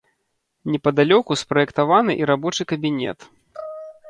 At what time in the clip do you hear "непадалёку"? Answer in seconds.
0.75-1.31